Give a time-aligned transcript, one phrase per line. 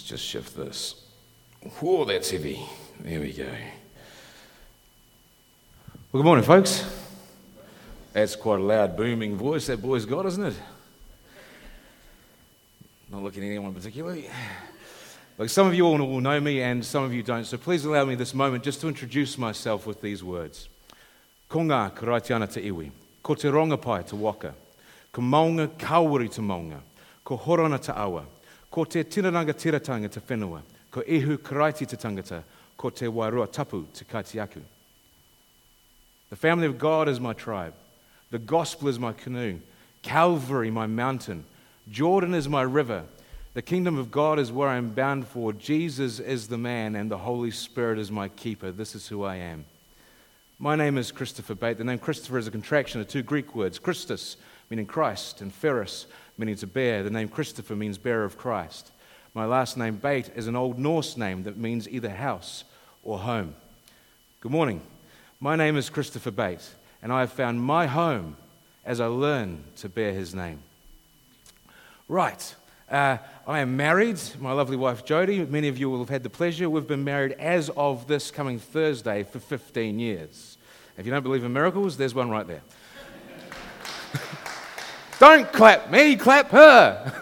[0.00, 0.94] Let's just shift this.
[1.78, 2.58] Whoa, that's heavy.
[3.00, 3.44] There we go.
[6.10, 6.82] Well, good morning, folks.
[8.14, 10.54] That's quite a loud, booming voice that boy's got, isn't it?
[13.12, 14.30] Not looking at anyone particularly.
[15.36, 17.84] Like some of you all will know me and some of you don't, so please
[17.84, 20.70] allow me this moment just to introduce myself with these words.
[21.46, 22.90] Ko ngā karaitiana te iwi,
[23.22, 24.54] ko te rongapai te waka,
[25.12, 26.80] ko maunga kauri te maunga,
[27.22, 28.24] ko te awa,
[28.70, 32.42] ko te tinaranga tiratanga te whenua, ko ihu karaiti te tangata,
[32.76, 34.62] ko te wairua tapu te kaitiaku.
[36.30, 37.74] The family of God is my tribe.
[38.30, 39.58] The gospel is my canoe.
[40.02, 41.44] Calvary, my mountain.
[41.90, 43.04] Jordan is my river.
[43.52, 45.52] The kingdom of God is where I'm bound for.
[45.52, 48.70] Jesus is the man, and the Holy Spirit is my keeper.
[48.70, 49.64] This is who I am.
[50.60, 51.78] My name is Christopher Bate.
[51.78, 54.36] The name Christopher is a contraction of two Greek words Christus,
[54.70, 56.06] meaning Christ, and Ferris,
[56.40, 57.02] meaning to bear.
[57.02, 58.92] The name Christopher means bearer of Christ.
[59.34, 62.64] My last name, Bate, is an Old Norse name that means either house
[63.02, 63.54] or home.
[64.40, 64.80] Good morning.
[65.38, 66.66] My name is Christopher Bate,
[67.02, 68.38] and I have found my home
[68.86, 70.62] as I learn to bear his name.
[72.08, 72.54] Right.
[72.90, 74.18] Uh, I am married.
[74.38, 75.44] My lovely wife Jody.
[75.44, 76.70] Many of you will have had the pleasure.
[76.70, 80.56] We've been married as of this coming Thursday for 15 years.
[80.96, 82.62] If you don't believe in miracles, there's one right there.
[85.20, 87.12] Don't clap me, clap her.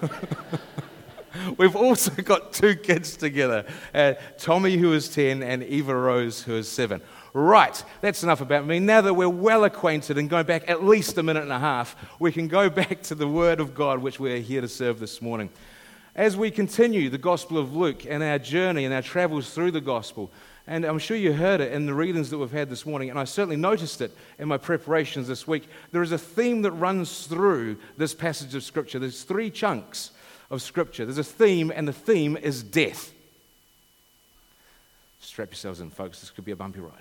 [1.59, 6.55] We've also got two kids together uh, Tommy, who is 10, and Eva Rose, who
[6.55, 7.03] is 7.
[7.33, 8.79] Right, that's enough about me.
[8.79, 11.97] Now that we're well acquainted and going back at least a minute and a half,
[12.21, 15.21] we can go back to the Word of God, which we're here to serve this
[15.21, 15.51] morning.
[16.15, 19.81] As we continue the Gospel of Luke and our journey and our travels through the
[19.81, 20.31] Gospel,
[20.69, 23.19] and I'm sure you heard it in the readings that we've had this morning, and
[23.19, 25.67] I certainly noticed it in my preparations this week.
[25.93, 28.99] There is a theme that runs through this passage of Scripture.
[28.99, 30.11] There's three chunks
[30.51, 31.07] of Scripture.
[31.07, 33.13] There's a theme, and the theme is death.
[35.21, 36.21] Strap yourselves in, folks.
[36.21, 36.93] This could be a bumpy ride.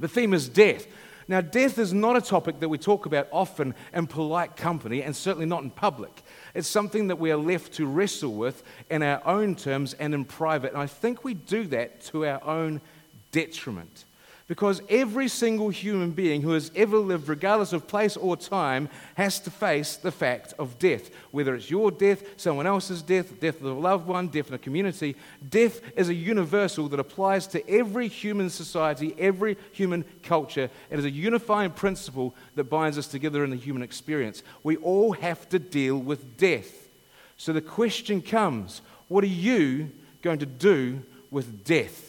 [0.00, 0.84] The theme is death.
[1.28, 5.14] Now, death is not a topic that we talk about often in polite company and
[5.14, 6.22] certainly not in public.
[6.54, 10.24] It's something that we are left to wrestle with in our own terms and in
[10.24, 10.72] private.
[10.72, 12.80] And I think we do that to our own
[13.30, 14.06] detriment.
[14.48, 19.38] Because every single human being who has ever lived, regardless of place or time, has
[19.40, 21.10] to face the fact of death.
[21.32, 24.58] Whether it's your death, someone else's death, death of a loved one, death in a
[24.58, 25.16] community,
[25.50, 30.70] death is a universal that applies to every human society, every human culture.
[30.90, 34.42] It is a unifying principle that binds us together in the human experience.
[34.62, 36.88] We all have to deal with death.
[37.36, 39.90] So the question comes what are you
[40.22, 42.07] going to do with death?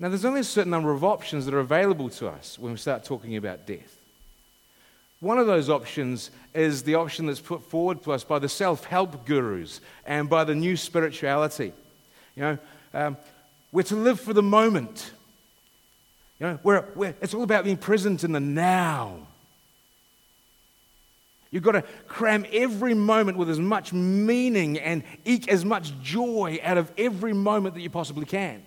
[0.00, 2.78] Now, there's only a certain number of options that are available to us when we
[2.78, 3.98] start talking about death.
[5.20, 8.84] One of those options is the option that's put forward to us by the self
[8.84, 11.74] help gurus and by the new spirituality.
[12.34, 12.58] You know,
[12.94, 13.16] um,
[13.72, 15.12] we're to live for the moment.
[16.38, 19.18] You know, we're, we're, it's all about being present in the now.
[21.50, 26.58] You've got to cram every moment with as much meaning and eke as much joy
[26.62, 28.62] out of every moment that you possibly can.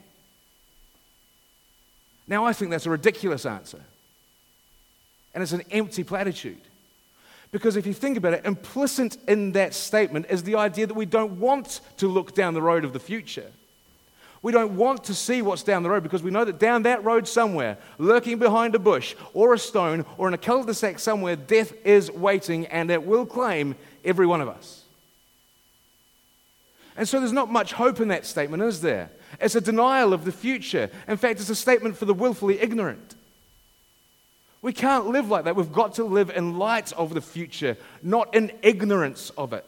[2.27, 3.81] Now, I think that's a ridiculous answer.
[5.33, 6.61] And it's an empty platitude.
[7.51, 11.05] Because if you think about it, implicit in that statement is the idea that we
[11.05, 13.51] don't want to look down the road of the future.
[14.41, 17.03] We don't want to see what's down the road because we know that down that
[17.03, 20.99] road somewhere, lurking behind a bush or a stone or in a cul de sac
[20.99, 24.83] somewhere, death is waiting and it will claim every one of us.
[26.97, 29.09] And so there's not much hope in that statement, is there?
[29.43, 30.89] It's a denial of the future.
[31.07, 33.15] In fact, it's a statement for the willfully ignorant.
[34.61, 35.57] We can't live like that.
[35.57, 39.65] We've got to live in light of the future, not in ignorance of it.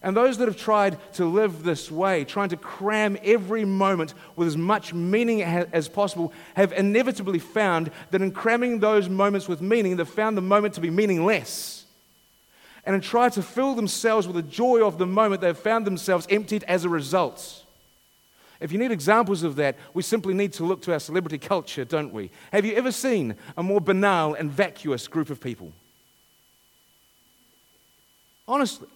[0.00, 4.46] And those that have tried to live this way, trying to cram every moment with
[4.46, 9.96] as much meaning as possible, have inevitably found that in cramming those moments with meaning,
[9.96, 11.86] they've found the moment to be meaningless.
[12.84, 16.28] And in trying to fill themselves with the joy of the moment, they've found themselves
[16.30, 17.64] emptied as a result.
[18.60, 21.84] If you need examples of that, we simply need to look to our celebrity culture,
[21.84, 22.30] don't we?
[22.52, 25.72] Have you ever seen a more banal and vacuous group of people?
[28.48, 28.88] Honestly.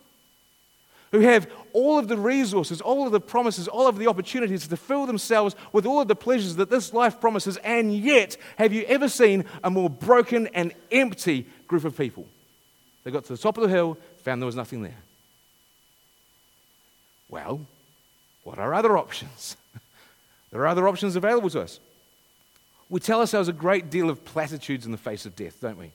[1.12, 4.76] Who have all of the resources, all of the promises, all of the opportunities to
[4.76, 8.84] fill themselves with all of the pleasures that this life promises, and yet, have you
[8.84, 12.26] ever seen a more broken and empty group of people?
[13.02, 14.98] They got to the top of the hill, found there was nothing there.
[17.28, 17.66] Well,
[18.44, 19.56] what are other options?
[20.50, 21.80] there are other options available to us.
[22.88, 25.92] We tell ourselves a great deal of platitudes in the face of death, don't we?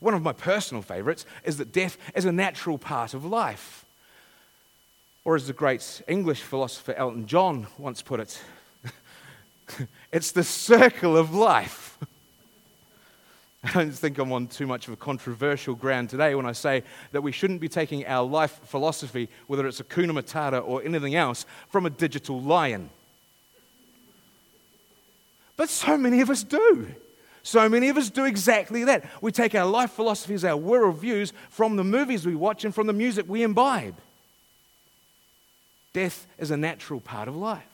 [0.00, 3.84] One of my personal favorites is that death is a natural part of life.
[5.24, 8.42] Or, as the great English philosopher Elton John once put it,
[10.12, 11.96] it's the circle of life.
[13.66, 16.82] I don't think I'm on too much of a controversial ground today when I say
[17.12, 21.46] that we shouldn't be taking our life philosophy, whether it's Hakuna Matata or anything else,
[21.68, 22.90] from a digital lion.
[25.56, 26.88] But so many of us do.
[27.42, 29.08] So many of us do exactly that.
[29.22, 32.92] We take our life philosophies, our worldviews from the movies we watch and from the
[32.92, 33.96] music we imbibe.
[35.92, 37.73] Death is a natural part of life.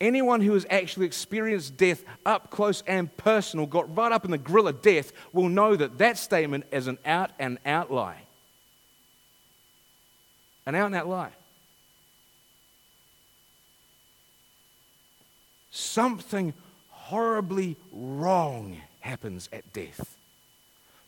[0.00, 4.38] Anyone who has actually experienced death up close and personal, got right up in the
[4.38, 8.22] grill of death, will know that that statement is an out and out lie.
[10.64, 11.32] An out and out lie.
[15.70, 16.54] Something
[16.88, 20.16] horribly wrong happens at death.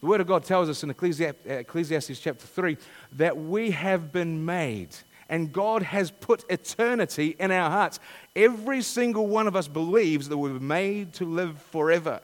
[0.01, 2.77] The Word of God tells us in Ecclesiastes chapter 3
[3.13, 4.89] that we have been made
[5.29, 8.01] and God has put eternity in our hearts.
[8.37, 12.21] Every single one of us believes that we're made to live forever.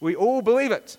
[0.00, 0.98] We all believe it.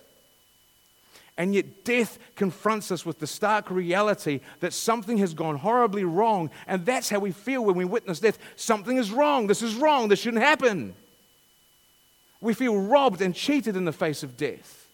[1.38, 6.50] And yet, death confronts us with the stark reality that something has gone horribly wrong.
[6.66, 8.38] And that's how we feel when we witness death.
[8.56, 9.46] Something is wrong.
[9.46, 10.08] This is wrong.
[10.08, 10.94] This shouldn't happen.
[12.40, 14.88] We feel robbed and cheated in the face of death.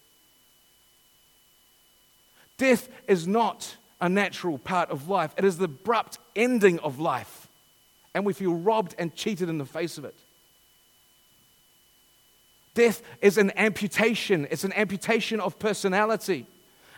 [2.59, 7.49] Death is not a natural part of life, it is the abrupt ending of life.
[8.14, 10.16] And we feel robbed and cheated in the face of it.
[12.75, 16.46] Death is an amputation, it's an amputation of personality.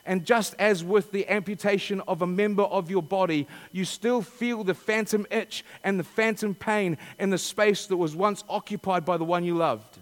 [0.06, 4.64] And just as with the amputation of a member of your body, you still feel
[4.64, 9.16] the phantom itch and the phantom pain in the space that was once occupied by
[9.16, 9.98] the one you loved.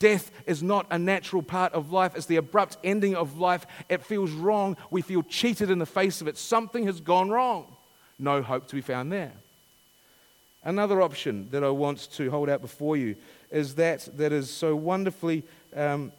[0.00, 3.66] Death is not a natural part of life, it's the abrupt ending of life.
[3.88, 4.76] It feels wrong.
[4.90, 6.36] We feel cheated in the face of it.
[6.36, 7.66] Something has gone wrong.
[8.18, 9.32] No hope to be found there.
[10.64, 13.14] Another option that I want to hold out before you
[13.50, 15.42] is that that is so wonderfully
[15.76, 16.12] um,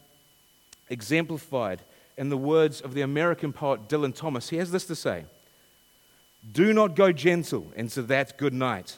[0.90, 1.82] exemplified
[2.18, 4.50] in the words of the American poet Dylan Thomas.
[4.50, 5.26] He has this to say
[6.52, 8.98] Do not go gentle into that good night.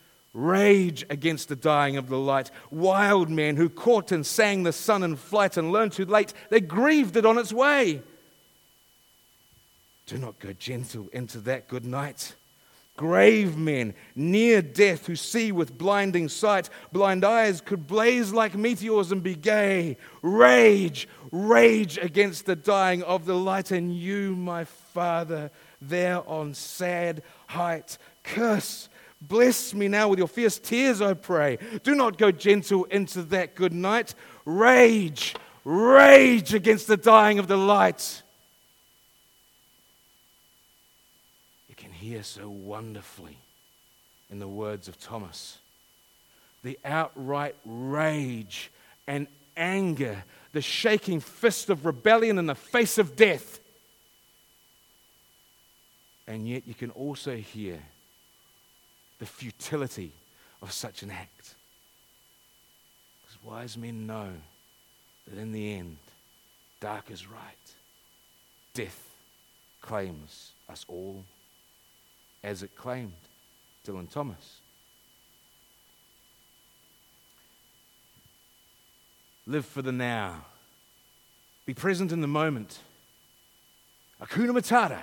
[0.33, 2.51] rage against the dying of the light.
[2.69, 6.61] Wild men who caught and sang the sun in flight and learned too late, they
[6.61, 8.01] grieved it on its way.
[10.05, 12.35] Do not go gentle into that good night
[13.01, 16.69] grave men near death who see with blinding sight.
[16.91, 19.97] Blind eyes could blaze like meteors and be gay.
[20.21, 23.71] Rage, rage against the dying of the light.
[23.71, 25.49] And you, my Father,
[25.81, 28.87] there on sad height, curse.
[29.21, 31.59] Bless me now with your fierce tears, I pray.
[31.83, 34.15] Do not go gentle into that good night.
[34.45, 38.23] Rage, rage against the dying of the light.
[41.69, 43.37] You can hear so wonderfully
[44.31, 45.59] in the words of Thomas
[46.63, 48.71] the outright rage
[49.07, 53.59] and anger, the shaking fist of rebellion in the face of death.
[56.27, 57.79] And yet you can also hear
[59.21, 60.11] the futility
[60.63, 61.53] of such an act.
[63.21, 64.31] Because wise men know
[65.27, 65.97] that in the end,
[66.79, 67.75] dark is right.
[68.73, 69.13] Death
[69.79, 71.23] claims us all
[72.43, 73.13] as it claimed
[73.85, 74.61] Dylan Thomas.
[79.45, 80.45] Live for the now.
[81.67, 82.79] Be present in the moment.
[84.19, 85.01] Hakuna Matata,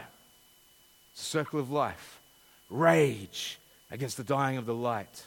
[1.14, 2.20] circle of life.
[2.68, 3.60] Rage
[3.90, 5.24] against the dying of the light.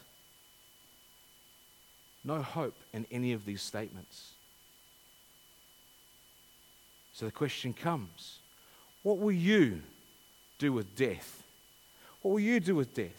[2.24, 4.34] No hope in any of these statements.
[7.14, 8.40] So the question comes
[9.04, 9.82] what will you
[10.60, 11.44] do with death?
[12.22, 13.10] What will you do with death?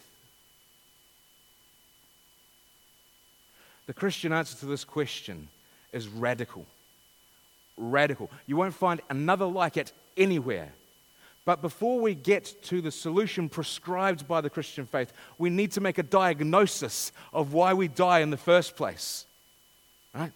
[3.86, 5.48] The Christian answer to this question
[5.92, 6.66] is radical.
[7.76, 8.30] Radical.
[8.46, 10.72] You won't find another like it anywhere.
[11.44, 15.80] But before we get to the solution prescribed by the Christian faith, we need to
[15.80, 19.26] make a diagnosis of why we die in the first place.
[20.14, 20.32] Right?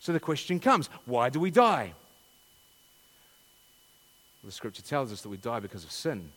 [0.00, 1.92] So the question comes why do we die?
[4.42, 6.32] Well, the scripture tells us that we die because of sin.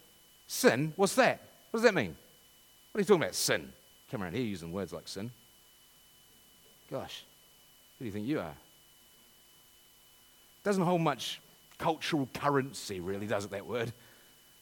[0.45, 0.93] Sin?
[0.95, 1.41] What's that?
[1.71, 2.15] What does that mean?
[2.91, 3.73] What are you talking about, sin?
[4.11, 5.31] Come around here using words like sin.
[6.91, 7.25] Gosh,
[7.97, 8.55] who do you think you are?
[10.63, 11.41] Doesn't hold much
[11.77, 13.91] cultural currency, really, does it, that word?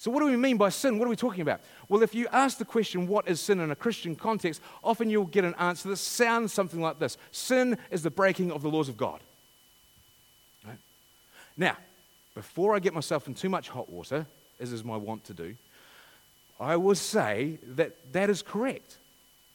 [0.03, 0.99] So, what do we mean by sin?
[0.99, 1.61] What are we talking about?
[1.87, 5.25] Well, if you ask the question, what is sin in a Christian context, often you'll
[5.25, 8.89] get an answer that sounds something like this Sin is the breaking of the laws
[8.89, 9.21] of God.
[10.67, 10.77] Right?
[11.55, 11.77] Now,
[12.35, 14.25] before I get myself in too much hot water,
[14.59, 15.55] as is my wont to do,
[16.59, 18.97] I will say that that is correct.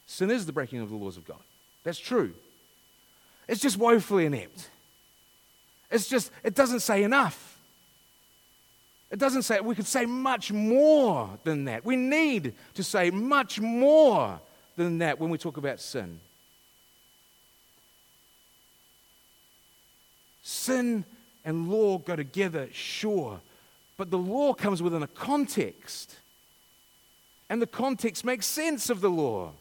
[0.06, 1.40] Sin is the breaking of the laws of God.
[1.84, 2.32] That's true.
[3.48, 4.70] It's just woefully inept.
[5.90, 7.58] It's just, it doesn't say enough.
[9.10, 11.84] It doesn't say, we could say much more than that.
[11.84, 14.38] We need to say much more
[14.76, 16.20] than that when we talk about sin.
[20.42, 21.04] Sin
[21.44, 23.40] and law go together, sure,
[23.96, 26.16] but the law comes within a context.
[27.50, 29.52] And the context makes sense of the law.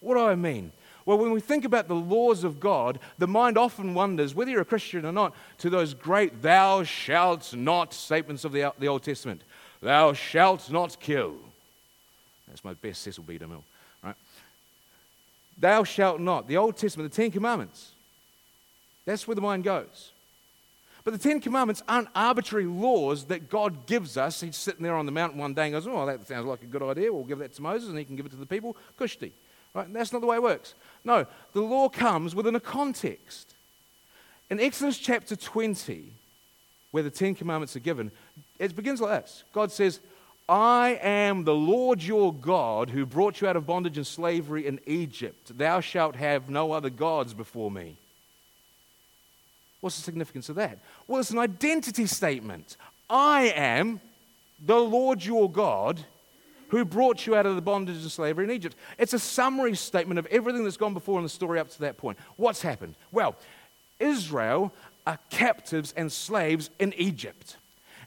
[0.00, 0.72] What do I mean?
[1.06, 4.62] Well, when we think about the laws of God, the mind often wonders, whether you're
[4.62, 9.02] a Christian or not, to those great thou shalt not statements of the, the Old
[9.02, 9.42] Testament.
[9.82, 11.34] Thou shalt not kill.
[12.48, 13.38] That's my best Cecil B.
[13.38, 13.62] DeMille,
[14.02, 14.14] right?
[15.58, 16.48] Thou shalt not.
[16.48, 17.90] The Old Testament, the Ten Commandments.
[19.04, 20.12] That's where the mind goes.
[21.04, 24.40] But the Ten Commandments aren't arbitrary laws that God gives us.
[24.40, 26.66] He's sitting there on the mountain one day and goes, Oh, that sounds like a
[26.66, 27.12] good idea.
[27.12, 28.74] We'll give that to Moses and he can give it to the people.
[28.98, 29.32] Kushti.
[29.74, 29.92] Right?
[29.92, 30.74] That's not the way it works.
[31.04, 33.54] No, the law comes within a context.
[34.48, 36.12] In Exodus chapter 20,
[36.92, 38.12] where the Ten Commandments are given,
[38.58, 40.00] it begins like this God says,
[40.48, 44.78] I am the Lord your God who brought you out of bondage and slavery in
[44.86, 45.56] Egypt.
[45.56, 47.96] Thou shalt have no other gods before me.
[49.80, 50.78] What's the significance of that?
[51.06, 52.76] Well, it's an identity statement.
[53.08, 54.00] I am
[54.64, 56.04] the Lord your God
[56.74, 58.74] who brought you out of the bondage and slavery in Egypt.
[58.98, 61.96] It's a summary statement of everything that's gone before in the story up to that
[61.96, 62.18] point.
[62.34, 62.96] What's happened?
[63.12, 63.36] Well,
[64.00, 64.72] Israel
[65.06, 67.58] are captives and slaves in Egypt.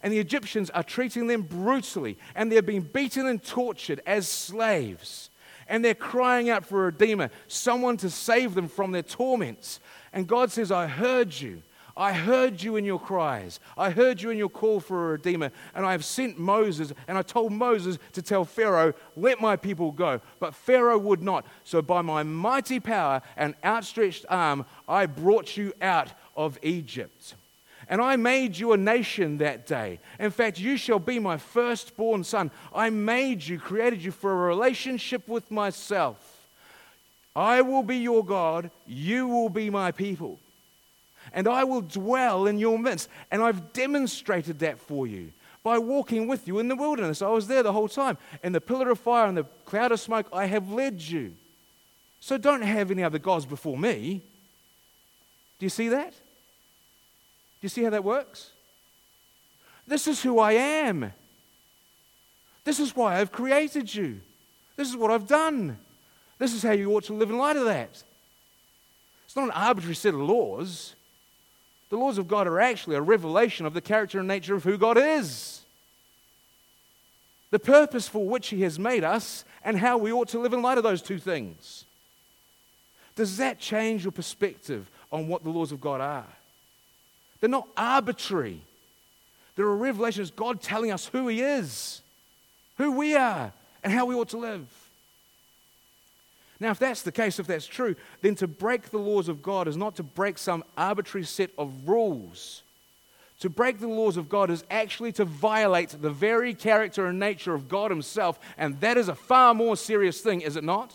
[0.03, 5.29] And the Egyptians are treating them brutally, and they're being beaten and tortured as slaves.
[5.69, 9.79] And they're crying out for a redeemer, someone to save them from their torments.
[10.11, 11.61] And God says, I heard you.
[11.97, 13.59] I heard you in your cries.
[13.75, 15.51] I heard you in your call for a redeemer.
[15.73, 19.91] And I have sent Moses, and I told Moses to tell Pharaoh, Let my people
[19.91, 20.21] go.
[20.39, 21.45] But Pharaoh would not.
[21.63, 27.33] So by my mighty power and outstretched arm, I brought you out of Egypt.
[27.89, 29.99] And I made you a nation that day.
[30.19, 32.51] In fact, you shall be my firstborn son.
[32.75, 36.47] I made you, created you for a relationship with myself.
[37.35, 40.39] I will be your God, you will be my people
[41.37, 43.09] and I will dwell in your midst.
[43.29, 45.31] And I've demonstrated that for you
[45.63, 47.21] by walking with you in the wilderness.
[47.21, 48.17] I was there the whole time.
[48.41, 51.35] In the pillar of fire and the cloud of smoke, I have led you.
[52.19, 54.23] So don't have any other gods before me.
[55.59, 56.09] Do you see that?
[56.09, 58.49] Do you see how that works?
[59.85, 61.13] This is who I am.
[62.63, 64.21] This is why I've created you.
[64.75, 65.77] This is what I've done.
[66.39, 68.03] This is how you ought to live in light of that.
[69.25, 70.95] It's not an arbitrary set of laws.
[71.89, 74.77] The laws of God are actually a revelation of the character and nature of who
[74.77, 75.61] God is.
[77.49, 80.61] The purpose for which He has made us and how we ought to live in
[80.61, 81.85] light of those two things.
[83.15, 86.27] Does that change your perspective on what the laws of God are?
[87.39, 88.61] They're not arbitrary.
[89.55, 92.01] They're a revelation of God telling us who He is,
[92.77, 93.53] who we are,
[93.83, 94.67] and how we ought to live.
[96.59, 99.67] Now, if that's the case, if that's true, then to break the laws of God
[99.67, 102.63] is not to break some arbitrary set of rules.
[103.41, 107.53] To break the laws of God is actually to violate the very character and nature
[107.53, 110.93] of God Himself, and that is a far more serious thing, is it not?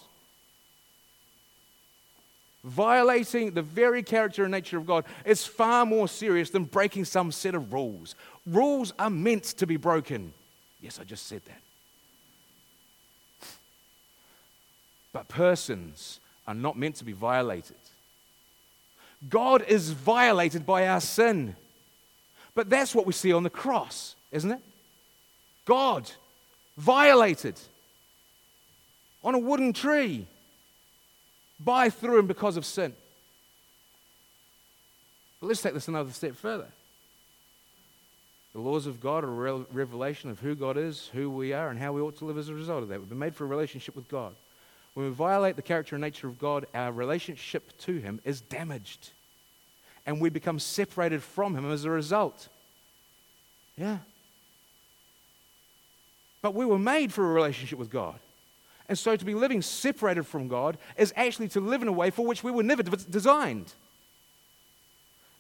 [2.65, 7.31] Violating the very character and nature of God is far more serious than breaking some
[7.31, 8.17] set of rules.
[8.47, 10.33] Rules are meant to be broken.
[10.81, 11.61] Yes, I just said that.
[15.13, 17.77] But persons are not meant to be violated.
[19.29, 21.55] God is violated by our sin.
[22.55, 24.61] But that's what we see on the cross, isn't it?
[25.65, 26.11] God
[26.77, 27.59] violated
[29.23, 30.27] on a wooden tree
[31.61, 32.93] by, through, and because of sin.
[35.41, 36.69] But let's take this another step further.
[38.53, 41.79] The laws of God are a revelation of who God is, who we are, and
[41.79, 42.99] how we ought to live as a result of that.
[42.99, 44.35] We've been made for a relationship with God.
[44.95, 49.11] When we violate the character and nature of God, our relationship to Him is damaged.
[50.05, 52.49] And we become separated from Him as a result.
[53.77, 53.99] Yeah.
[56.43, 58.19] But we were made for a relationship with God.
[58.89, 62.11] And so to be living separated from God is actually to live in a way
[62.11, 63.73] for which we were never designed.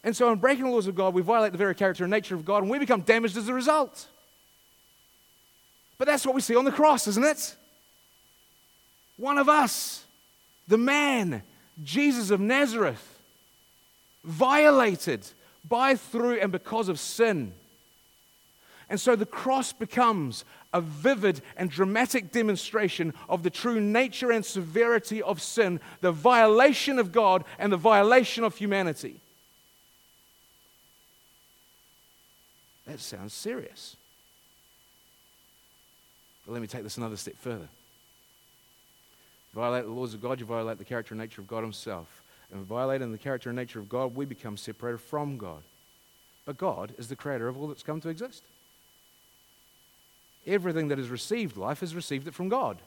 [0.04, 2.34] And so, in breaking the laws of God, we violate the very character and nature
[2.34, 4.08] of God, and we become damaged as a result.
[5.96, 7.56] But that's what we see on the cross, isn't it?
[9.22, 10.04] One of us,
[10.66, 11.44] the man,
[11.84, 13.20] Jesus of Nazareth,
[14.24, 15.24] violated
[15.68, 17.52] by, through, and because of sin.
[18.90, 24.44] And so the cross becomes a vivid and dramatic demonstration of the true nature and
[24.44, 29.20] severity of sin, the violation of God and the violation of humanity.
[32.88, 33.96] That sounds serious.
[36.44, 37.68] But let me take this another step further.
[39.54, 42.22] Violate the laws of God, you violate the character and nature of God Himself.
[42.52, 45.62] And violating the character and nature of God, we become separated from God.
[46.44, 48.42] But God is the creator of all that's come to exist.
[50.46, 52.78] Everything that has received life has received it from God.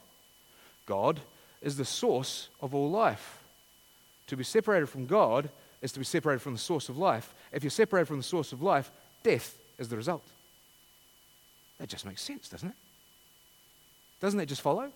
[0.85, 1.19] God
[1.61, 3.39] is the source of all life.
[4.27, 5.49] To be separated from God
[5.81, 7.33] is to be separated from the source of life.
[7.51, 8.91] If you're separated from the source of life,
[9.23, 10.25] death is the result.
[11.79, 12.75] That just makes sense, doesn't it?
[14.19, 14.91] Doesn't that just follow?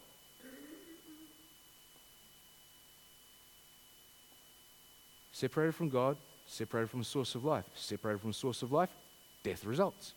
[5.40, 6.18] Separated from God,
[6.48, 8.90] separated from the source of life, separated from the source of life,
[9.42, 10.12] death results.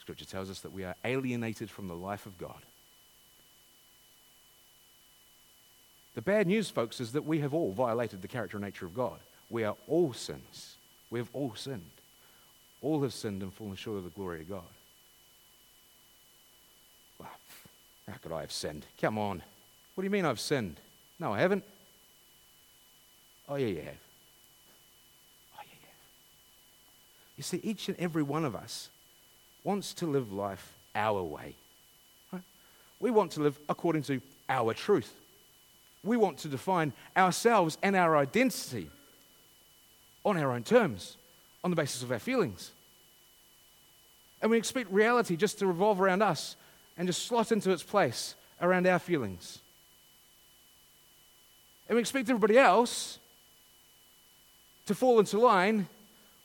[0.00, 2.58] Scripture tells us that we are alienated from the life of God.
[6.16, 8.92] The bad news, folks, is that we have all violated the character and nature of
[8.92, 9.20] God.
[9.48, 10.74] We are all sins.
[11.08, 11.92] We have all sinned.
[12.80, 14.74] All have sinned and fallen short of the glory of God.
[17.20, 17.30] Well,
[18.08, 18.86] how could I have sinned?
[19.00, 19.40] Come on.
[19.94, 20.80] What do you mean I've sinned?
[21.22, 21.62] No, I haven't.
[23.48, 23.94] Oh, yeah, you have.
[25.54, 26.00] Oh, yeah, you have.
[27.36, 28.88] You see, each and every one of us
[29.62, 31.54] wants to live life our way.
[32.32, 32.42] Right?
[32.98, 35.14] We want to live according to our truth.
[36.02, 38.90] We want to define ourselves and our identity
[40.24, 41.16] on our own terms,
[41.62, 42.72] on the basis of our feelings.
[44.40, 46.56] And we expect reality just to revolve around us
[46.98, 49.60] and just slot into its place around our feelings.
[51.92, 53.18] And we expect everybody else
[54.86, 55.88] to fall into line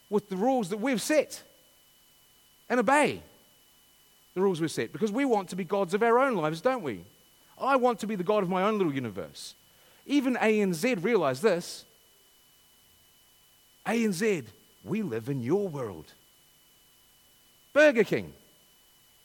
[0.10, 1.42] with the rules that we've set
[2.68, 3.22] and obey
[4.34, 6.84] the rules we've set because we want to be gods of our own lives, don't
[6.84, 7.06] we?
[7.58, 9.56] I want to be the God of my own little universe.
[10.06, 11.86] Even ANZ realize this.
[13.86, 14.44] ANZ,
[14.84, 16.12] we live in your world.
[17.72, 18.34] Burger King,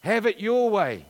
[0.05, 1.05] have it your way.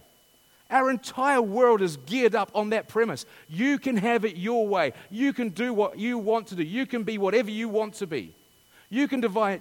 [0.72, 3.26] Our entire world is geared up on that premise.
[3.46, 4.94] You can have it your way.
[5.10, 6.64] You can do what you want to do.
[6.64, 8.34] You can be whatever you want to be.
[8.88, 9.60] You can define,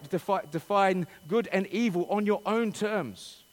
[0.49, 3.43] define good and evil on your own terms.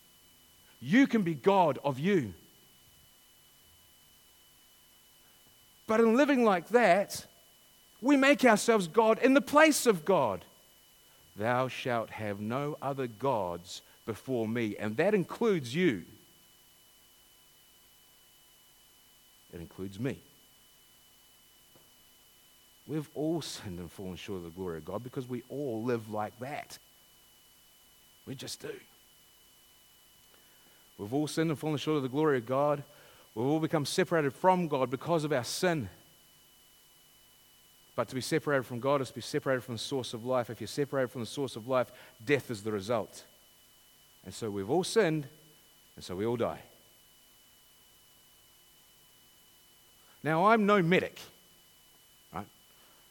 [0.80, 2.32] You can be God of you.
[5.88, 7.26] But in living like that,
[8.00, 10.44] we make ourselves God in the place of God.
[11.36, 14.76] Thou shalt have no other gods before me.
[14.76, 16.04] And that includes you,
[19.52, 20.18] it includes me.
[22.86, 26.10] We've all sinned and fallen short of the glory of God because we all live
[26.10, 26.78] like that.
[28.26, 28.74] We just do.
[30.96, 32.82] We've all sinned and fallen short of the glory of God.
[33.34, 35.88] We've all become separated from God because of our sin.
[37.94, 40.50] But to be separated from God is to be separated from the source of life.
[40.50, 41.92] If you're separated from the source of life,
[42.24, 43.24] death is the result.
[44.24, 45.26] And so we've all sinned,
[45.94, 46.60] and so we all die.
[50.28, 51.18] Now, I'm no medic.
[52.34, 52.44] Right?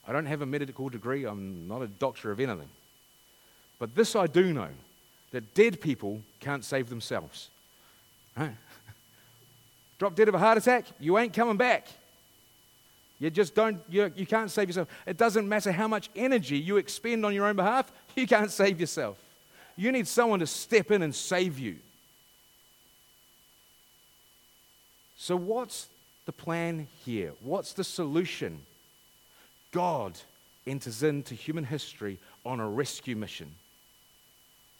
[0.07, 1.25] I don't have a medical degree.
[1.25, 2.69] I'm not a doctor of anything.
[3.79, 4.69] But this I do know
[5.31, 7.49] that dead people can't save themselves.
[8.37, 8.51] Right?
[9.97, 11.87] Drop dead of a heart attack, you ain't coming back.
[13.17, 14.87] You just don't, you, you can't save yourself.
[15.07, 18.79] It doesn't matter how much energy you expend on your own behalf, you can't save
[18.79, 19.17] yourself.
[19.75, 21.77] You need someone to step in and save you.
[25.15, 25.87] So, what's
[26.27, 27.33] the plan here?
[27.41, 28.61] What's the solution?
[29.71, 30.13] God
[30.67, 33.55] enters into human history on a rescue mission.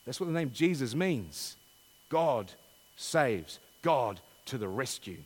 [0.06, 1.56] That's what the name Jesus means.
[2.10, 2.52] God
[2.96, 5.18] saves, God to the rescue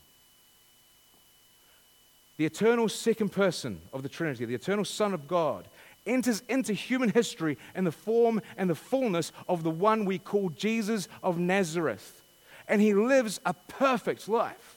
[2.42, 5.68] the eternal second person of the Trinity, the eternal Son of God,
[6.08, 10.50] enters into human history in the form and the fullness of the one we call
[10.50, 12.24] Jesus of Nazareth.
[12.68, 14.71] And he lives a perfect life.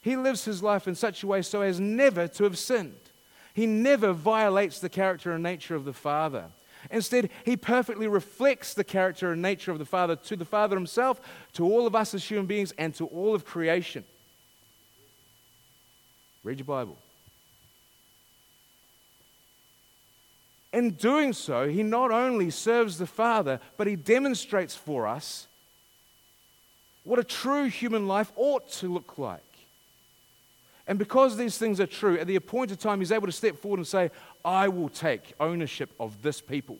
[0.00, 2.94] He lives his life in such a way so as never to have sinned.
[3.54, 6.46] He never violates the character and nature of the Father.
[6.90, 11.20] Instead, he perfectly reflects the character and nature of the Father to the Father himself,
[11.54, 14.04] to all of us as human beings, and to all of creation.
[16.44, 16.96] Read your Bible.
[20.72, 25.48] In doing so, he not only serves the Father, but he demonstrates for us
[27.04, 29.42] what a true human life ought to look like.
[30.88, 33.78] And because these things are true, at the appointed time, he's able to step forward
[33.78, 34.10] and say,
[34.42, 36.78] I will take ownership of this people.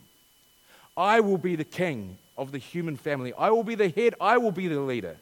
[0.96, 3.34] I will be the king of the human family.
[3.34, 4.14] I will be the head.
[4.18, 5.18] I will be the leader.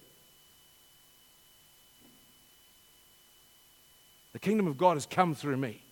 [4.34, 5.82] The kingdom of God has come through me.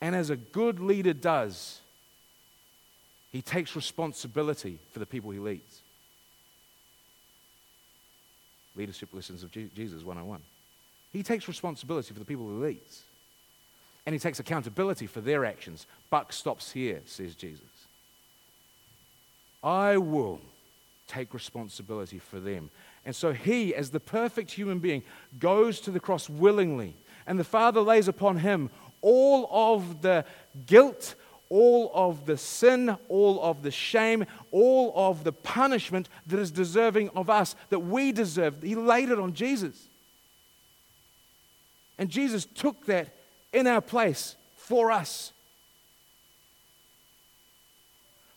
[0.00, 1.80] And as a good leader does,
[3.30, 5.82] he takes responsibility for the people he leads.
[8.74, 10.40] Leadership Lessons of Jesus 101.
[11.14, 13.04] He takes responsibility for the people he leads.
[14.04, 15.86] And he takes accountability for their actions.
[16.10, 17.62] Buck stops here, says Jesus.
[19.62, 20.40] I will
[21.06, 22.68] take responsibility for them.
[23.06, 25.04] And so he, as the perfect human being,
[25.38, 26.94] goes to the cross willingly.
[27.26, 28.68] And the Father lays upon him
[29.00, 30.24] all of the
[30.66, 31.14] guilt,
[31.48, 37.10] all of the sin, all of the shame, all of the punishment that is deserving
[37.10, 38.62] of us, that we deserve.
[38.62, 39.88] He laid it on Jesus.
[41.98, 43.14] And Jesus took that
[43.52, 45.32] in our place for us.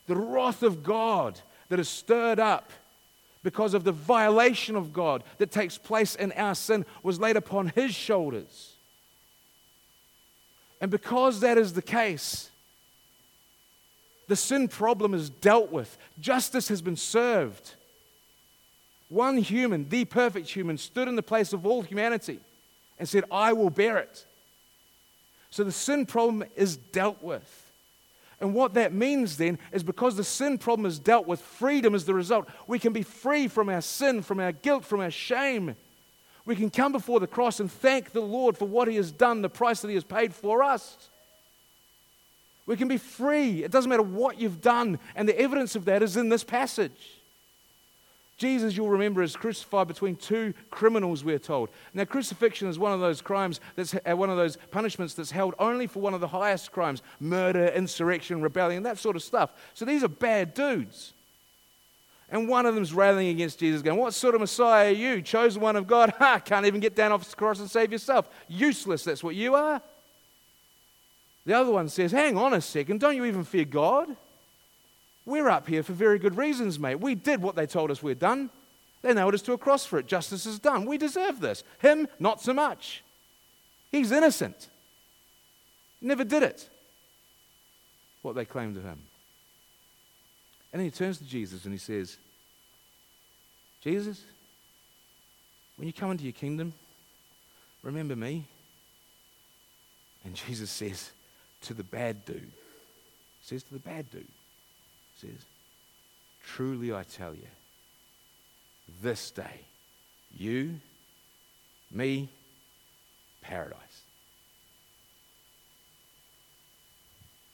[0.08, 1.40] The wrath of God
[1.70, 2.72] that is stirred up
[3.44, 7.70] because of the violation of God that takes place in our sin was laid upon
[7.70, 8.74] his shoulders.
[10.80, 12.52] And because that is the case,
[14.28, 17.76] the sin problem is dealt with, justice has been served.
[19.10, 22.40] One human, the perfect human, stood in the place of all humanity
[23.00, 24.26] and said, I will bear it.
[25.50, 27.64] So the sin problem is dealt with.
[28.40, 32.06] And what that means then is because the sin problem is dealt with, freedom is
[32.06, 32.48] the result.
[32.68, 35.76] We can be free from our sin, from our guilt, from our shame.
[36.46, 39.42] We can come before the cross and thank the Lord for what He has done,
[39.42, 41.10] the price that He has paid for us.
[42.68, 43.64] We can be free.
[43.64, 45.00] It doesn't matter what you've done.
[45.16, 47.17] And the evidence of that is in this passage.
[48.38, 51.70] Jesus, you'll remember, is crucified between two criminals, we're told.
[51.96, 55.56] Now, crucifixion is one of those crimes, that's uh, one of those punishments that's held
[55.58, 59.50] only for one of the highest crimes murder, insurrection, rebellion, that sort of stuff.
[59.74, 61.14] So these are bad dudes.
[62.30, 65.22] And one of them's railing against Jesus, going, What sort of Messiah are you?
[65.22, 66.14] Chosen one of God?
[66.20, 66.40] Ha!
[66.40, 68.30] Can't even get down off the cross and save yourself.
[68.48, 69.82] Useless, that's what you are.
[71.46, 74.16] The other one says, Hang on a second, don't you even fear God?
[75.28, 77.02] We're up here for very good reasons, mate.
[77.02, 78.50] We did what they told us we'd done.
[79.02, 80.08] They nailed us to a cross for it.
[80.08, 80.86] Justice is done.
[80.86, 81.66] We deserve this.
[81.82, 83.04] Him, not so much.
[83.92, 84.70] He's innocent.
[86.00, 86.70] Never did it.
[88.22, 89.02] What they claimed of him.
[90.72, 92.16] And then he turns to Jesus and he says,
[93.82, 94.24] Jesus,
[95.76, 96.72] when you come into your kingdom,
[97.84, 98.46] remember me.
[100.24, 101.12] And Jesus says
[101.64, 102.54] to the bad dude,
[103.42, 104.26] says to the bad dude,
[105.20, 105.46] says,
[106.44, 107.48] Truly I tell you,
[109.02, 109.66] this day,
[110.36, 110.80] you,
[111.92, 112.30] me,
[113.42, 113.78] paradise.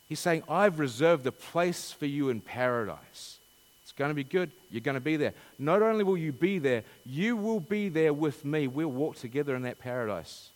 [0.07, 3.39] He's saying, I've reserved a place for you in paradise.
[3.81, 4.51] It's going to be good.
[4.69, 5.33] You're going to be there.
[5.57, 8.67] Not only will you be there, you will be there with me.
[8.67, 10.51] We'll walk together in that paradise,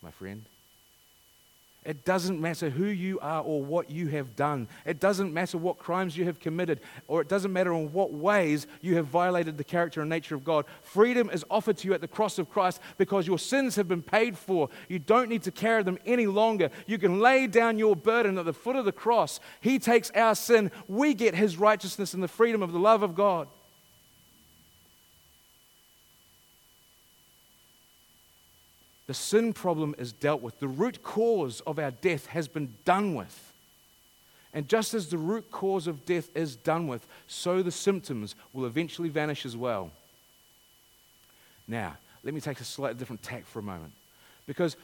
[0.00, 0.44] my friend.
[1.84, 4.68] It doesn't matter who you are or what you have done.
[4.86, 8.66] It doesn't matter what crimes you have committed, or it doesn't matter in what ways
[8.80, 10.64] you have violated the character and nature of God.
[10.82, 14.02] Freedom is offered to you at the cross of Christ because your sins have been
[14.02, 14.70] paid for.
[14.88, 16.70] You don't need to carry them any longer.
[16.86, 19.38] You can lay down your burden at the foot of the cross.
[19.60, 23.14] He takes our sin, we get His righteousness and the freedom of the love of
[23.14, 23.48] God.
[29.14, 30.58] The sin problem is dealt with.
[30.58, 33.52] The root cause of our death has been done with.
[34.52, 38.66] And just as the root cause of death is done with, so the symptoms will
[38.66, 39.92] eventually vanish as well.
[41.68, 43.92] Now, let me take a slightly different tack for a moment.
[44.48, 44.76] Because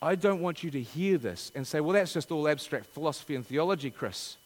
[0.00, 3.34] I don't want you to hear this and say, well, that's just all abstract philosophy
[3.34, 4.38] and theology, Chris.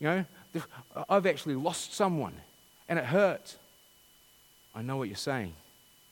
[0.00, 0.24] You know,
[1.08, 2.34] I've actually lost someone
[2.88, 3.54] and it hurt.
[4.74, 5.52] I know what you're saying.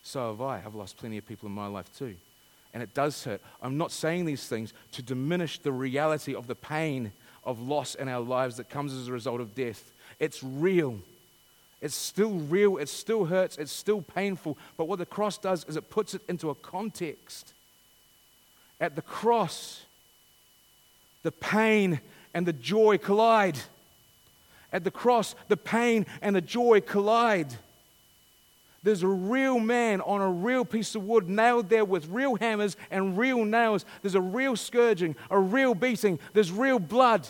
[0.05, 0.63] So have I.
[0.65, 2.15] I've lost plenty of people in my life too
[2.75, 3.41] and it does hurt.
[3.61, 7.13] I'm not saying these things to diminish the reality of the pain
[7.45, 9.93] of loss in our lives that comes as a result of death.
[10.19, 10.99] It's real.
[11.81, 12.79] It's still real.
[12.79, 13.59] It still hurts.
[13.59, 14.57] It's still painful.
[14.77, 17.53] But what the cross does is it puts it into a context.
[18.81, 19.85] At the cross,
[21.23, 22.01] the pain
[22.33, 23.59] and the joy collide.
[24.73, 27.55] At the cross, the pain and the joy collide.
[28.83, 32.77] There's a real man on a real piece of wood nailed there with real hammers
[32.91, 33.85] and real nails.
[34.03, 36.19] There's a real scourging, a real beating.
[36.33, 37.29] There's real blood.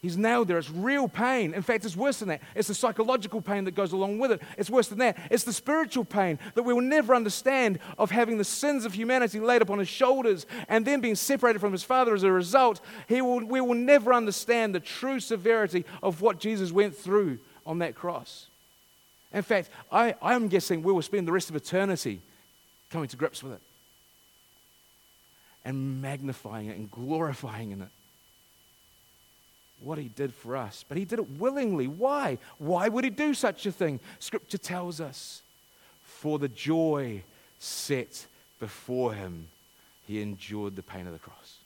[0.00, 0.58] He's nailed there.
[0.58, 1.54] It's real pain.
[1.54, 2.40] In fact, it's worse than that.
[2.54, 4.40] It's the psychological pain that goes along with it.
[4.56, 5.18] It's worse than that.
[5.32, 9.40] It's the spiritual pain that we will never understand of having the sins of humanity
[9.40, 12.80] laid upon his shoulders and then being separated from his Father as a result.
[13.08, 17.80] He will, we will never understand the true severity of what Jesus went through on
[17.80, 18.46] that cross.
[19.32, 22.20] In fact, I, I'm guessing we will spend the rest of eternity
[22.90, 23.60] coming to grips with it
[25.64, 27.88] and magnifying it and glorifying in it
[29.80, 30.84] what he did for us.
[30.88, 31.86] But he did it willingly.
[31.86, 32.38] Why?
[32.58, 34.00] Why would he do such a thing?
[34.18, 35.42] Scripture tells us
[36.02, 37.22] for the joy
[37.58, 38.26] set
[38.58, 39.48] before him,
[40.06, 41.57] he endured the pain of the cross.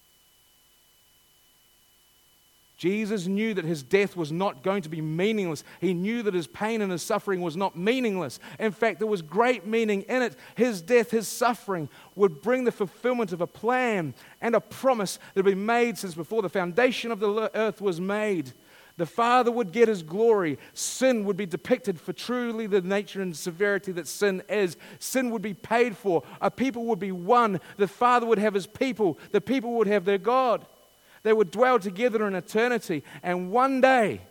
[2.83, 5.63] Jesus knew that his death was not going to be meaningless.
[5.81, 8.41] He knew that his pain and his suffering was not meaningless.
[8.59, 10.35] In fact, there was great meaning in it.
[10.57, 15.45] His death, his suffering would bring the fulfillment of a plan and a promise that
[15.47, 18.53] had been made since before the foundation of the earth was made.
[18.97, 20.59] The Father would get his glory.
[20.75, 24.77] Sin would be depicted for truly the nature and severity that sin is.
[24.99, 26.25] Sin would be paid for.
[26.41, 27.61] A people would be one.
[27.77, 29.21] The Father would have his people.
[29.31, 30.67] The people would have their God.
[31.23, 33.05] They would dwell together in eternity.
[33.23, 34.23] And one day,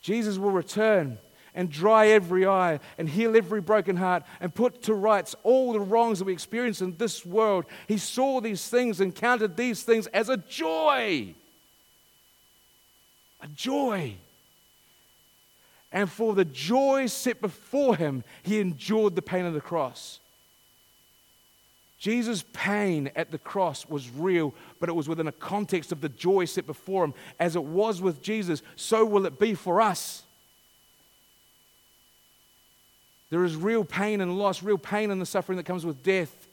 [0.00, 1.18] Jesus will return
[1.54, 5.80] and dry every eye and heal every broken heart and put to rights all the
[5.80, 7.64] wrongs that we experience in this world.
[7.86, 11.34] He saw these things and counted these things as a joy.
[13.40, 14.16] A joy.
[15.92, 20.18] And for the joy set before him, he endured the pain of the cross.
[22.04, 26.10] Jesus' pain at the cross was real, but it was within a context of the
[26.10, 27.14] joy set before him.
[27.40, 30.22] As it was with Jesus, so will it be for us.
[33.30, 36.46] There is real pain and loss, real pain and the suffering that comes with death.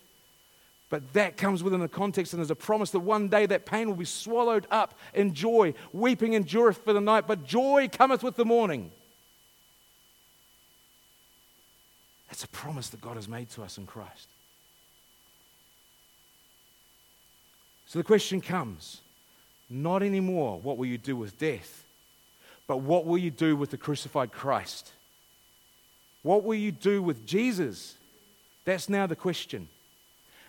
[0.90, 3.90] But that comes within the context, and there's a promise that one day that pain
[3.90, 5.74] will be swallowed up in joy.
[5.92, 8.90] Weeping endureth for the night, but joy cometh with the morning.
[12.30, 14.30] That's a promise that God has made to us in Christ.
[17.92, 19.02] So the question comes
[19.70, 21.84] not anymore, what will you do with death,
[22.66, 24.94] but what will you do with the crucified Christ?
[26.24, 27.98] What will you do with Jesus?
[28.64, 29.68] That's now the question.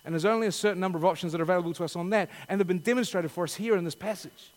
[0.05, 2.31] And there's only a certain number of options that are available to us on that,
[2.49, 4.53] and they've been demonstrated for us here in this passage.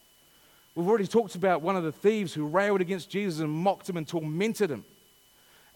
[0.75, 3.97] We've already talked about one of the thieves who railed against Jesus and mocked him
[3.97, 4.85] and tormented him.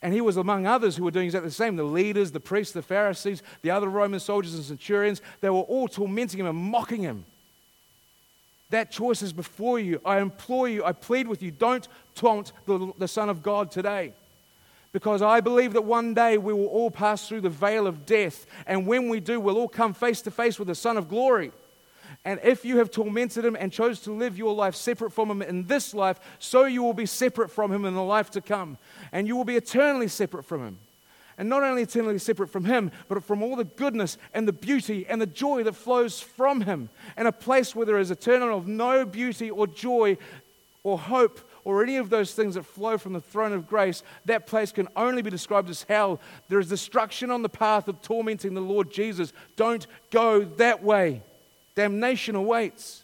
[0.02, 2.74] And he was among others who were doing exactly the same the leaders, the priests,
[2.74, 5.22] the Pharisees, the other Roman soldiers and centurions.
[5.42, 7.26] They were all tormenting him and mocking him.
[8.70, 10.00] That choice is before you.
[10.06, 14.14] I implore you, I plead with you, don't taunt the, the Son of God today.
[14.92, 18.48] Because I believe that one day we will all pass through the veil of death.
[18.66, 21.52] And when we do, we'll all come face to face with the Son of glory.
[22.26, 25.42] And if you have tormented him and chose to live your life separate from him
[25.42, 28.78] in this life, so you will be separate from him in the life to come.
[29.12, 30.78] And you will be eternally separate from him.
[31.38, 35.06] And not only eternally separate from him, but from all the goodness and the beauty
[35.08, 36.90] and the joy that flows from him.
[37.16, 40.18] And a place where there is eternal of no beauty or joy
[40.84, 44.48] or hope or any of those things that flow from the throne of grace, that
[44.48, 46.20] place can only be described as hell.
[46.50, 49.32] There is destruction on the path of tormenting the Lord Jesus.
[49.56, 51.22] Don't go that way.
[51.80, 53.04] Damnation awaits.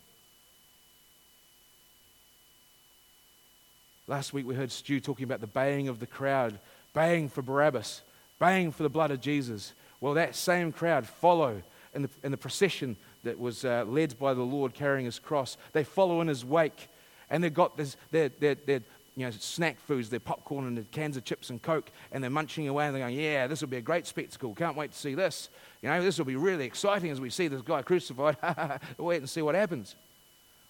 [4.06, 6.60] Last week we heard Stu talking about the baying of the crowd,
[6.94, 8.02] baying for Barabbas,
[8.38, 9.72] baying for the blood of Jesus.
[10.02, 11.62] Well, that same crowd follow
[11.94, 15.56] in the, in the procession that was uh, led by the Lord carrying his cross.
[15.72, 16.90] They follow in his wake,
[17.30, 18.82] and they've got this, their, their, their
[19.15, 22.30] you know, snack foods, their popcorn and their cans of chips and Coke, and they're
[22.30, 24.54] munching away and they're going, Yeah, this will be a great spectacle.
[24.54, 25.49] Can't wait to see this.
[25.82, 28.38] You know, this will be really exciting as we see this guy crucified.
[28.97, 29.95] wait and see what happens.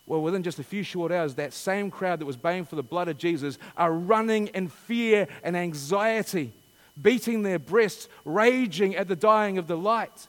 [0.05, 2.83] Well, within just a few short hours, that same crowd that was baying for the
[2.83, 6.53] blood of Jesus are running in fear and anxiety,
[7.01, 10.27] beating their breasts, raging at the dying of the light.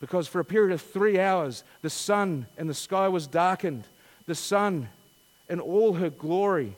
[0.00, 3.84] Because for a period of three hours, the sun in the sky was darkened.
[4.26, 4.90] The sun
[5.48, 6.76] in all her glory,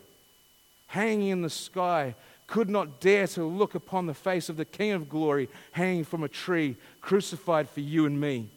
[0.89, 2.15] hanging in the sky,
[2.47, 6.23] could not dare to look upon the face of the King of glory hanging from
[6.23, 8.49] a tree, crucified for you and me.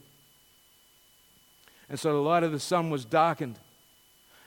[1.89, 3.57] And so the light of the sun was darkened.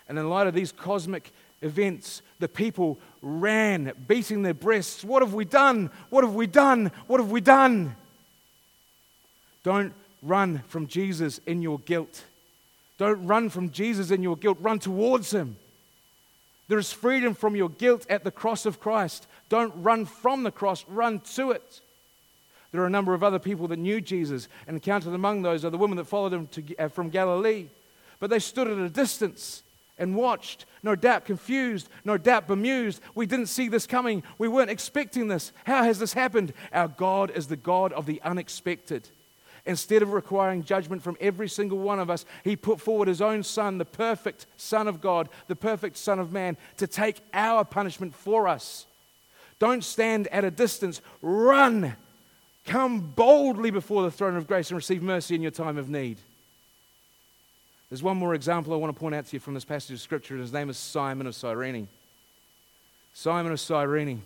[0.09, 5.03] And in light of these cosmic events, the people ran, beating their breasts.
[5.05, 5.90] What have we done?
[6.11, 6.92] What have we done?
[7.07, 7.96] What have we done?
[9.64, 12.25] Don't run from Jesus in your guilt.
[12.99, 15.57] Don't run from Jesus in your guilt, run towards him.
[16.69, 19.27] There is freedom from your guilt at the cross of Christ.
[19.49, 21.81] Don't run from the cross, run to it.
[22.71, 25.71] There are a number of other people that knew Jesus, and counted among those are
[25.71, 27.67] the women that followed him to, uh, from Galilee.
[28.19, 29.63] But they stood at a distance
[29.99, 33.03] and watched, no doubt confused, no doubt bemused.
[33.15, 34.23] We didn't see this coming.
[34.39, 35.53] We weren't expecting this.
[35.65, 36.55] How has this happened?
[36.73, 39.09] Our God is the God of the unexpected.
[39.64, 43.42] Instead of requiring judgment from every single one of us, He put forward His own
[43.42, 48.14] Son, the perfect Son of God, the perfect Son of Man, to take our punishment
[48.14, 48.87] for us.
[49.59, 51.94] Don't stand at a distance, run.
[52.64, 56.18] Come boldly before the throne of grace and receive mercy in your time of need.
[57.88, 60.01] There's one more example I want to point out to you from this passage of
[60.01, 60.37] Scripture.
[60.37, 61.88] His name is Simon of Cyrene.
[63.12, 64.22] Simon of Cyrene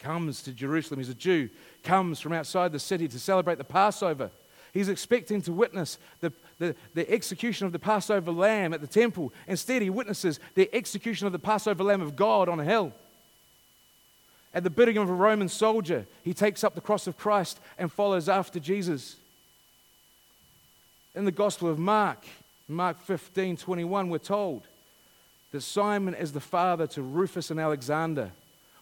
[0.00, 0.98] comes to Jerusalem.
[0.98, 1.48] He's a Jew,
[1.84, 4.30] comes from outside the city to celebrate the Passover.
[4.72, 9.32] He's expecting to witness the, the, the, execution of the Passover lamb at the temple.
[9.46, 12.92] Instead, he witnesses the execution of the Passover lamb of God on a hill.
[14.54, 17.92] At the bidding of a Roman soldier, he takes up the cross of Christ and
[17.92, 19.16] follows after Jesus.
[21.14, 22.24] In the Gospel of Mark,
[22.68, 24.62] Mark 15 21, we're told
[25.50, 28.30] that Simon is the father to Rufus and Alexander.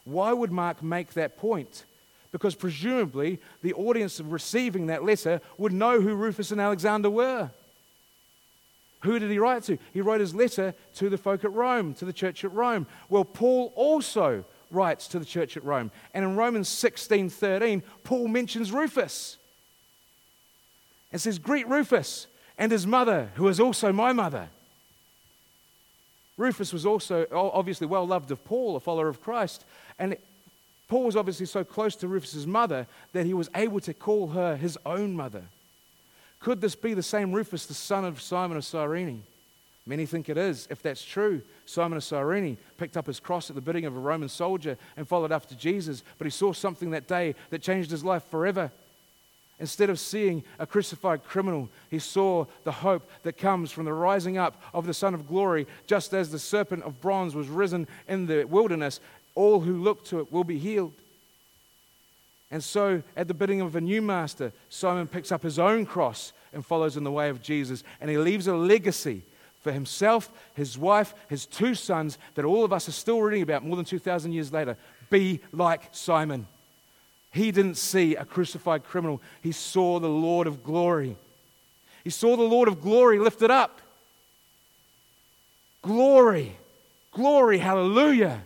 [0.08, 1.84] Why would Mark make that point?
[2.32, 7.50] Because presumably the audience receiving that letter would know who Rufus and Alexander were.
[9.02, 9.78] Who did he write to?
[9.92, 12.86] He wrote his letter to the folk at Rome, to the church at Rome.
[13.08, 15.90] Well, Paul also writes to the church at Rome.
[16.14, 19.36] And in Romans 16 13, Paul mentions Rufus
[21.12, 24.48] and says, Greet Rufus and his mother, who is also my mother.
[26.38, 29.64] Rufus was also obviously well loved of Paul, a follower of Christ.
[29.98, 30.16] And
[30.88, 34.56] Paul was obviously so close to Rufus's mother that he was able to call her
[34.56, 35.42] his own mother.
[36.40, 39.24] Could this be the same Rufus, the son of Simon of Cyrene?
[39.84, 40.68] Many think it is.
[40.70, 44.00] If that's true, Simon of Cyrene picked up his cross at the bidding of a
[44.00, 48.04] Roman soldier and followed after Jesus, but he saw something that day that changed his
[48.04, 48.70] life forever.
[49.60, 54.38] Instead of seeing a crucified criminal, he saw the hope that comes from the rising
[54.38, 58.26] up of the Son of Glory, just as the serpent of bronze was risen in
[58.26, 59.00] the wilderness.
[59.34, 60.92] All who look to it will be healed.
[62.50, 66.32] And so, at the bidding of a new master, Simon picks up his own cross
[66.52, 67.84] and follows in the way of Jesus.
[68.00, 69.22] And he leaves a legacy
[69.60, 73.64] for himself, his wife, his two sons that all of us are still reading about
[73.64, 74.76] more than 2,000 years later.
[75.10, 76.46] Be like Simon.
[77.30, 81.16] He didn't see a crucified criminal, he saw the Lord of glory.
[82.04, 83.80] He saw the Lord of glory lifted up.
[85.82, 86.56] Glory,
[87.12, 88.42] glory, hallelujah.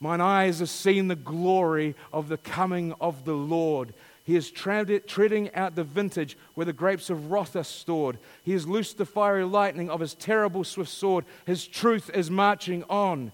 [0.00, 3.92] Mine eyes have seen the glory of the coming of the Lord.
[4.24, 8.16] He is treading out the vintage where the grapes of wrath are stored.
[8.42, 11.24] He has loosed the fiery lightning of his terrible swift sword.
[11.44, 13.32] His truth is marching on.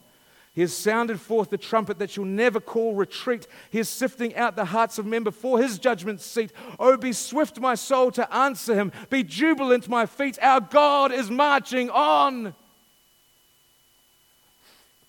[0.56, 3.46] He has sounded forth the trumpet that shall never call retreat.
[3.70, 6.50] He is sifting out the hearts of men before his judgment seat.
[6.80, 8.90] Oh, be swift, my soul, to answer him.
[9.10, 10.38] Be jubilant, my feet.
[10.40, 12.54] Our God is marching on.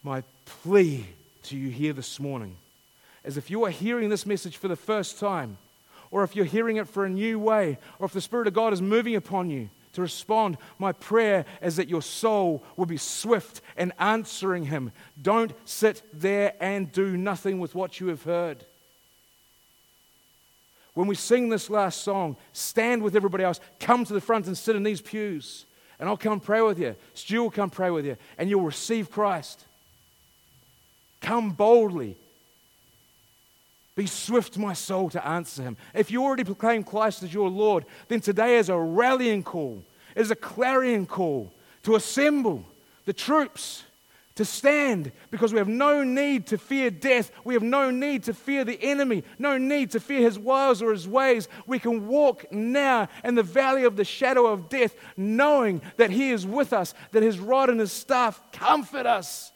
[0.03, 1.05] My plea
[1.43, 2.57] to you here this morning
[3.23, 5.57] is if you are hearing this message for the first time,
[6.11, 8.73] or if you're hearing it for a new way, or if the Spirit of God
[8.73, 10.57] is moving upon you, to respond.
[10.77, 14.91] My prayer is that your soul will be swift in answering Him.
[15.19, 18.63] Don't sit there and do nothing with what you have heard.
[20.93, 24.55] When we sing this last song, stand with everybody else, come to the front and
[24.55, 25.65] sit in these pews,
[25.99, 26.95] and I'll come pray with you.
[27.15, 29.65] Stu will come pray with you, and you'll receive Christ.
[31.21, 32.17] Come boldly,
[33.97, 35.75] be swift, my soul, to answer him.
[35.95, 39.83] If you already proclaim Christ as your Lord, then today is a rallying call,
[40.15, 42.63] is a clarion call to assemble
[43.05, 43.83] the troops,
[44.35, 47.31] to stand, because we have no need to fear death.
[47.43, 50.91] We have no need to fear the enemy, no need to fear his wiles or
[50.91, 51.47] his ways.
[51.65, 56.29] We can walk now in the valley of the shadow of death, knowing that he
[56.29, 59.51] is with us, that his rod and his staff comfort us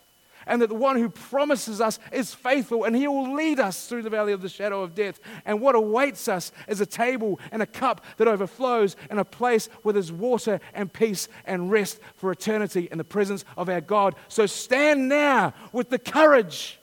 [0.46, 4.04] and that the one who promises us is faithful and he will lead us through
[4.04, 5.20] the valley of the shadow of death.
[5.46, 9.68] And what awaits us is a table and a cup that overflows and a place
[9.84, 14.16] where there's water and peace and rest for eternity in the presence of our God.
[14.28, 16.80] So stand now with the courage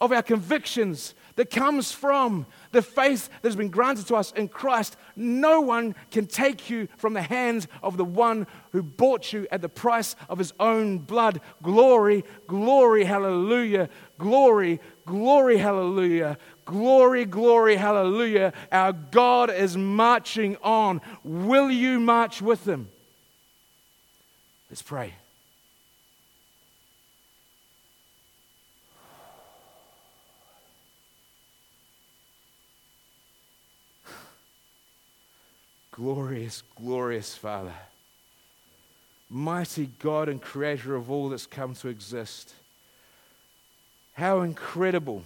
[0.00, 4.48] of our convictions that comes from the faith that has been granted to us in
[4.48, 9.46] Christ, no one can take you from the hands of the one who bought you
[9.50, 11.40] at the price of his own blood.
[11.62, 13.88] Glory, glory, hallelujah,
[14.18, 18.52] glory, glory, hallelujah, glory, glory, hallelujah.
[18.70, 21.00] Our God is marching on.
[21.24, 22.88] Will you march with him?
[24.70, 25.14] Let's pray.
[35.98, 37.74] Glorious, glorious Father.
[39.28, 42.54] Mighty God and creator of all that's come to exist.
[44.12, 45.24] How incredible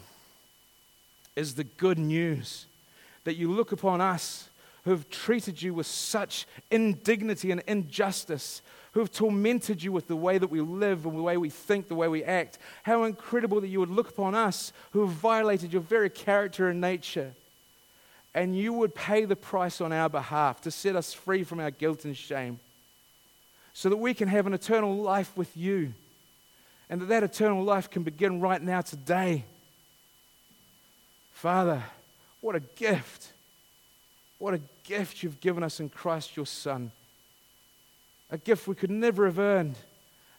[1.36, 2.64] is the good news
[3.24, 4.48] that you look upon us
[4.84, 8.62] who have treated you with such indignity and injustice,
[8.92, 11.88] who have tormented you with the way that we live and the way we think,
[11.88, 12.58] the way we act.
[12.82, 16.80] How incredible that you would look upon us who have violated your very character and
[16.80, 17.34] nature
[18.34, 21.70] and you would pay the price on our behalf to set us free from our
[21.70, 22.58] guilt and shame
[23.72, 25.92] so that we can have an eternal life with you
[26.88, 29.44] and that that eternal life can begin right now today.
[31.32, 31.82] Father,
[32.40, 33.32] what a gift.
[34.38, 36.90] What a gift you've given us in Christ your Son.
[38.30, 39.76] A gift we could never have earned,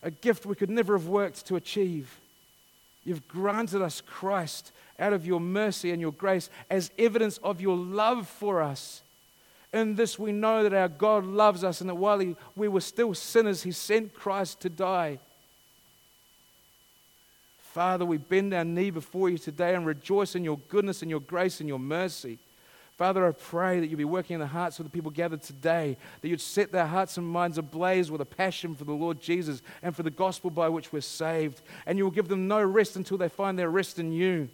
[0.01, 2.19] a gift we could never have worked to achieve.
[3.05, 7.77] You've granted us Christ out of your mercy and your grace as evidence of your
[7.77, 9.01] love for us.
[9.73, 12.81] In this, we know that our God loves us and that while he, we were
[12.81, 15.19] still sinners, He sent Christ to die.
[17.57, 21.21] Father, we bend our knee before you today and rejoice in your goodness and your
[21.21, 22.37] grace and your mercy.
[22.97, 25.97] Father, I pray that you'll be working in the hearts of the people gathered today,
[26.21, 29.63] that you'd set their hearts and minds ablaze with a passion for the Lord Jesus
[29.81, 31.63] and for the gospel by which we're saved.
[31.87, 34.49] And you will give them no rest until they find their rest in you.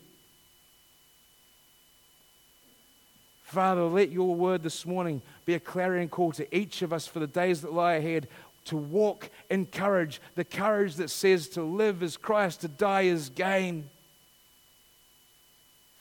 [3.50, 7.18] Father, let your word this morning be a clarion call to each of us for
[7.18, 8.28] the days that lie ahead
[8.66, 13.30] to walk in courage, the courage that says to live is Christ, to die is
[13.30, 13.90] gain.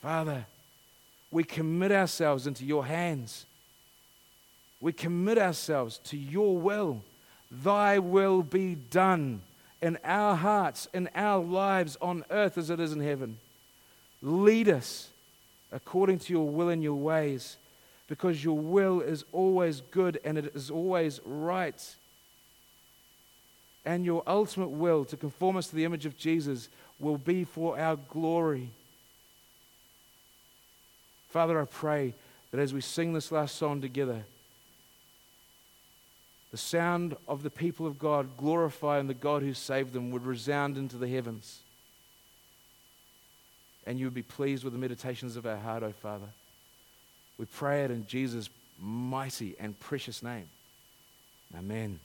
[0.03, 0.45] Father,
[1.31, 3.47] we commit ourselves into your hands.
[4.79, 7.01] We commit ourselves to your will.
[7.49, 9.41] Thy will be done
[9.81, 13.39] in our hearts, in our lives on earth as it is in heaven.
[14.21, 15.08] Lead us
[15.71, 17.57] according to your will and your ways,
[18.07, 21.95] because your will is always good and it is always right.
[23.85, 27.79] And your ultimate will to conform us to the image of Jesus will be for
[27.79, 28.69] our glory.
[31.29, 32.13] Father, I pray
[32.51, 34.23] that as we sing this last song together,
[36.51, 40.77] the sound of the people of God glorifying the God who saved them would resound
[40.77, 41.61] into the heavens
[43.89, 46.27] and you would be pleased with the meditations of our heart, O oh Father.
[47.39, 48.47] We pray it in Jesus'
[48.79, 50.47] mighty and precious name.
[51.57, 51.99] Amen.